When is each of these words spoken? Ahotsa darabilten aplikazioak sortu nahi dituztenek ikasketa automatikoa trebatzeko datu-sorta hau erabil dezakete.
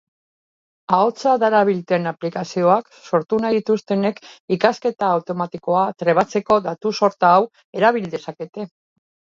Ahotsa 0.99 1.33
darabilten 1.43 2.11
aplikazioak 2.13 2.89
sortu 3.09 3.39
nahi 3.45 3.59
dituztenek 3.59 4.21
ikasketa 4.59 5.13
automatikoa 5.19 5.85
trebatzeko 6.05 6.63
datu-sorta 6.71 7.35
hau 7.39 7.49
erabil 7.83 8.15
dezakete. 8.19 8.71